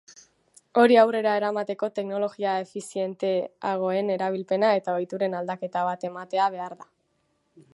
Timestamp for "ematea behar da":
6.13-6.89